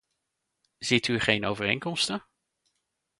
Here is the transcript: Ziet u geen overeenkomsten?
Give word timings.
Ziet 0.77 1.07
u 1.07 1.19
geen 1.19 1.45
overeenkomsten? 1.45 2.23